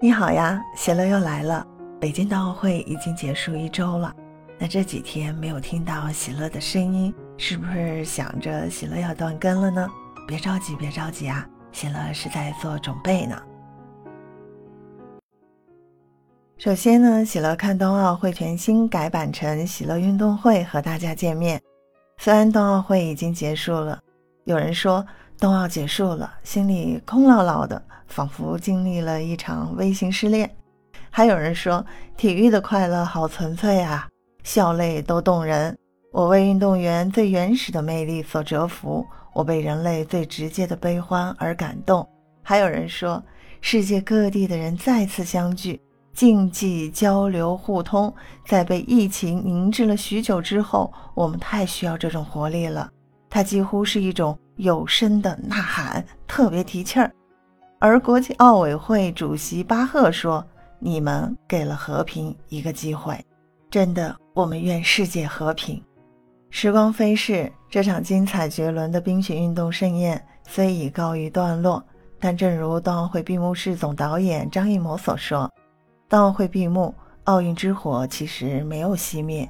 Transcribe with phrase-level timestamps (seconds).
[0.00, 1.66] 你好呀，喜乐又来了。
[2.00, 4.14] 北京冬奥会已经结束一周了，
[4.56, 9.90] 那这几天没有听到喜乐的声音，是不是想着喜乐要断更了呢？
[10.28, 13.36] 别着急，别着急啊，喜乐是在做准备呢。
[16.58, 21.60] 首先呢，喜乐看冬奥会全新改版成喜乐运动会和大家见面。
[22.18, 23.98] 虽然冬奥会已经结束了，
[24.44, 25.04] 有人说
[25.38, 27.80] 冬奥结束了，心里空落落的。
[28.08, 30.50] 仿佛经历了一场微型失恋，
[31.10, 31.84] 还有人说
[32.16, 34.08] 体育的快乐好纯粹啊，
[34.42, 35.76] 笑泪都动人。
[36.10, 42.08] 我为运动员最原始的魅力所折服，我被人类最直接的悲欢而感动。
[42.42, 43.22] 还有人说，
[43.60, 45.78] 世界各地的人再次相聚，
[46.14, 48.12] 竞技交流互通，
[48.46, 52.90] 在被疫情凝滞了许久之后，我们太需要这种活力了。
[53.30, 57.10] 它几乎是一种有声的呐喊，特别提气儿。
[57.78, 60.44] 而国际奥委会主席巴赫说
[60.80, 63.18] ：“你们给了和平一个机会，
[63.70, 65.82] 真的，我们愿世界和平。”
[66.50, 71.84] 时光飞逝，这场精彩绝伦的冰雪运动盛宴虽已告一段落，
[72.18, 75.48] 但正如冬奥会闭幕式总导演张艺谋所说
[76.08, 76.92] ：“冬奥会闭幕，
[77.24, 79.48] 奥运之火其实没有熄灭，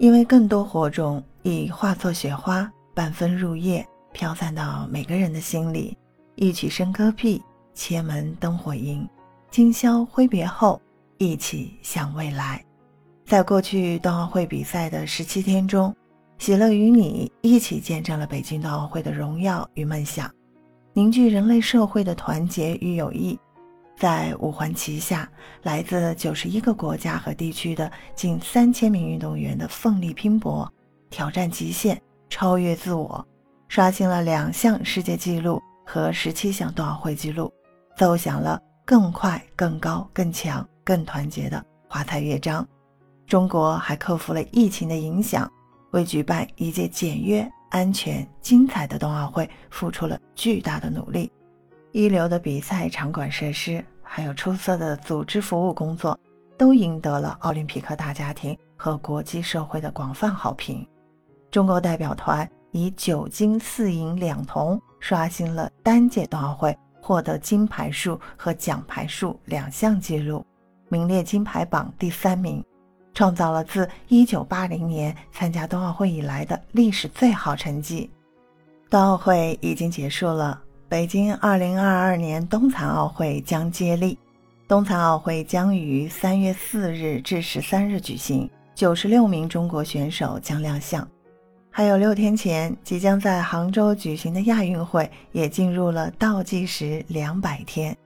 [0.00, 5.96] 因为更多火种已化作雪花，半分入夜，飘散到每个人的心里。
[6.36, 7.42] 一曲笙歌毕。”
[7.76, 9.04] 千门灯火映，
[9.50, 10.80] 今宵挥别后，
[11.18, 12.64] 一起向未来。
[13.26, 15.92] 在过去冬奥会比赛的十七天中，
[16.38, 20.32] 喜乐与你一起见证了北京冬奥会的荣耀与梦想，
[20.92, 23.36] 凝聚人类社会的团结与友谊。
[23.96, 25.28] 在五环旗下，
[25.64, 30.72] 来自九十一个国家和地区的近三千名运动员的奋力拼搏，
[31.10, 32.00] 挑战极限，
[32.34, 33.24] 超越自我，
[33.68, 37.48] 刷新了两项世界纪录和十七项冬奥会纪录。
[37.96, 42.66] 奏响了更快、更高、更强、更团结的华彩乐章。
[43.24, 45.48] 中国还克服了疫情的影响，
[45.92, 51.30] 为举办一届简约、安全、精彩的冬奥会付出了巨大的努力。
[51.92, 56.18] 一流的比赛场馆设施，还有出色的组织服务工作，
[56.58, 60.84] 都赢得了奥林匹克大家庭和国际社会的广泛好评。
[61.54, 66.76] 中国代表团以九金四银两铜，刷新了单届冬奥会。
[67.00, 70.44] 获得金牌数和奖牌数两项纪录，
[70.88, 72.60] 名列金牌榜第三名，
[73.12, 78.10] 创造了自1980年参加冬奥会以来的历史最好成绩。
[78.90, 84.18] 冬奥会已经结束了，北京2022年冬残奥会将接力。
[84.66, 91.06] 冬残奥会将于3月4日至13日举行，96名中国选手将亮相。
[91.76, 97.96] 还有六天前，即将在杭州举行的亚运会也进入了倒计时两百天。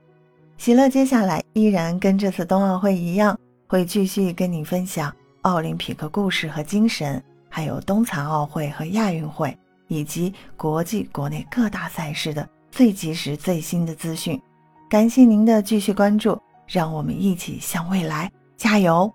[0.57, 3.37] 喜乐接下来依然跟这次冬奥会一样，
[3.67, 5.13] 会继续跟你分享
[5.43, 9.55] 奥林匹克故事和精神，还有冬残奥会和亚运会，
[9.87, 14.41] 以及国际国内各大赛事的最及时最新的资讯。
[14.89, 16.35] 感谢您的继续关注，
[16.65, 19.13] 让我们一起向未来加油！